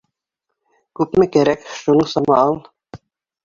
[1.01, 2.61] Күпме кәрәк, шуның сама ал!